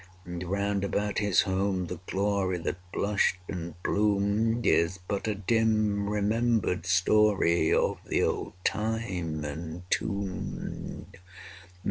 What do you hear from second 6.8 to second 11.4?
story Of the old time entombed.